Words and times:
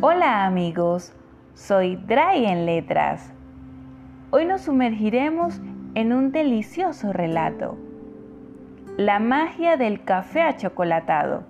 Hola 0.00 0.46
amigos, 0.46 1.12
soy 1.54 1.96
Dry 1.96 2.46
en 2.46 2.66
Letras. 2.66 3.32
Hoy 4.30 4.46
nos 4.46 4.60
sumergiremos 4.60 5.60
en 5.96 6.12
un 6.12 6.30
delicioso 6.30 7.12
relato. 7.12 7.76
La 8.96 9.18
magia 9.18 9.76
del 9.76 10.04
café 10.04 10.42
achocolatado. 10.42 11.42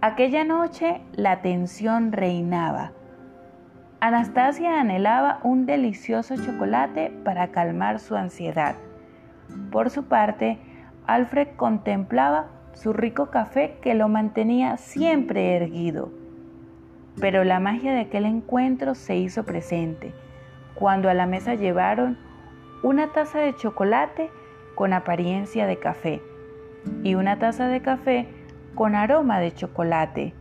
Aquella 0.00 0.44
noche 0.44 1.02
la 1.12 1.42
tensión 1.42 2.12
reinaba. 2.12 2.92
Anastasia 4.00 4.80
anhelaba 4.80 5.38
un 5.42 5.66
delicioso 5.66 6.36
chocolate 6.36 7.12
para 7.26 7.48
calmar 7.48 7.98
su 7.98 8.16
ansiedad. 8.16 8.74
Por 9.70 9.90
su 9.90 10.04
parte, 10.04 10.58
Alfred 11.06 11.48
contemplaba 11.56 12.46
su 12.72 12.94
rico 12.94 13.26
café 13.26 13.76
que 13.82 13.92
lo 13.92 14.08
mantenía 14.08 14.78
siempre 14.78 15.56
erguido 15.56 16.21
pero 17.20 17.44
la 17.44 17.60
magia 17.60 17.92
de 17.92 18.00
aquel 18.00 18.24
encuentro 18.24 18.94
se 18.94 19.16
hizo 19.16 19.44
presente 19.44 20.12
cuando 20.74 21.08
a 21.08 21.14
la 21.14 21.26
mesa 21.26 21.54
llevaron 21.54 22.18
una 22.82 23.12
taza 23.12 23.38
de 23.38 23.54
chocolate 23.54 24.30
con 24.74 24.92
apariencia 24.92 25.66
de 25.66 25.78
café 25.78 26.22
y 27.04 27.14
una 27.14 27.38
taza 27.38 27.68
de 27.68 27.80
café 27.80 28.26
con 28.74 28.94
aroma 28.94 29.38
de 29.40 29.52
chocolate. 29.52 30.34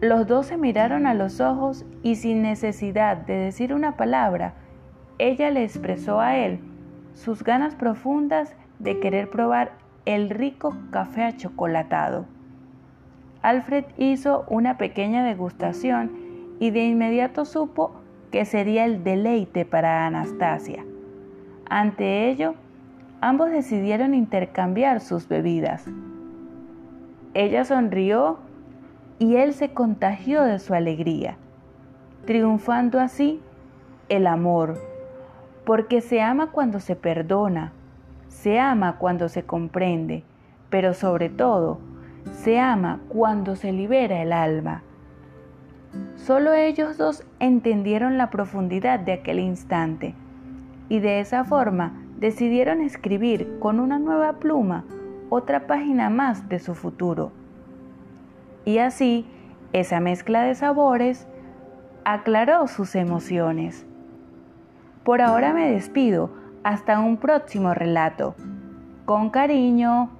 Los 0.00 0.26
dos 0.26 0.46
se 0.46 0.56
miraron 0.56 1.06
a 1.06 1.14
los 1.14 1.40
ojos 1.40 1.84
y 2.02 2.14
sin 2.16 2.42
necesidad 2.42 3.16
de 3.16 3.34
decir 3.34 3.74
una 3.74 3.96
palabra, 3.96 4.54
ella 5.18 5.50
le 5.50 5.64
expresó 5.64 6.20
a 6.20 6.36
él 6.36 6.60
sus 7.14 7.42
ganas 7.42 7.74
profundas 7.74 8.54
de 8.78 9.00
querer 9.00 9.28
probar 9.28 9.72
el 10.06 10.30
rico 10.30 10.76
café 10.92 11.24
achocolatado. 11.24 12.26
Alfred 13.48 13.86
hizo 13.96 14.44
una 14.48 14.76
pequeña 14.76 15.24
degustación 15.24 16.10
y 16.60 16.68
de 16.70 16.84
inmediato 16.84 17.46
supo 17.46 17.92
que 18.30 18.44
sería 18.44 18.84
el 18.84 19.02
deleite 19.02 19.64
para 19.64 20.06
Anastasia. 20.06 20.84
Ante 21.70 22.28
ello, 22.28 22.56
ambos 23.22 23.50
decidieron 23.50 24.12
intercambiar 24.12 25.00
sus 25.00 25.28
bebidas. 25.28 25.86
Ella 27.32 27.64
sonrió 27.64 28.36
y 29.18 29.36
él 29.36 29.54
se 29.54 29.70
contagió 29.70 30.42
de 30.42 30.58
su 30.58 30.74
alegría, 30.74 31.38
triunfando 32.26 33.00
así 33.00 33.40
el 34.10 34.26
amor, 34.26 34.78
porque 35.64 36.02
se 36.02 36.20
ama 36.20 36.50
cuando 36.50 36.80
se 36.80 36.96
perdona, 36.96 37.72
se 38.28 38.60
ama 38.60 38.98
cuando 38.98 39.30
se 39.30 39.44
comprende, 39.44 40.22
pero 40.68 40.92
sobre 40.92 41.30
todo 41.30 41.87
se 42.32 42.58
ama 42.58 43.00
cuando 43.08 43.56
se 43.56 43.72
libera 43.72 44.22
el 44.22 44.32
alma. 44.32 44.82
Solo 46.16 46.52
ellos 46.52 46.98
dos 46.98 47.24
entendieron 47.40 48.18
la 48.18 48.30
profundidad 48.30 49.00
de 49.00 49.12
aquel 49.12 49.38
instante 49.38 50.14
y 50.88 51.00
de 51.00 51.20
esa 51.20 51.44
forma 51.44 51.92
decidieron 52.18 52.80
escribir 52.80 53.58
con 53.60 53.80
una 53.80 53.98
nueva 53.98 54.34
pluma 54.34 54.84
otra 55.30 55.66
página 55.66 56.10
más 56.10 56.48
de 56.48 56.58
su 56.58 56.74
futuro. 56.74 57.32
Y 58.64 58.78
así, 58.78 59.26
esa 59.72 60.00
mezcla 60.00 60.42
de 60.42 60.54
sabores 60.54 61.26
aclaró 62.04 62.66
sus 62.66 62.94
emociones. 62.94 63.86
Por 65.04 65.22
ahora 65.22 65.52
me 65.52 65.70
despido, 65.70 66.30
hasta 66.64 66.98
un 67.00 67.16
próximo 67.16 67.72
relato. 67.72 68.34
Con 69.04 69.30
cariño, 69.30 70.10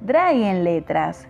Dry 0.00 0.44
en 0.44 0.64
Letras. 0.64 1.28